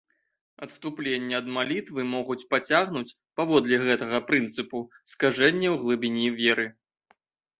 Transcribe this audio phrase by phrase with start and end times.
[0.65, 4.79] Адступленні ад малітвы могуць пацягнуць, паводле гэтага прынцыпу,
[5.13, 6.65] скажэнні ў глыбіні веры.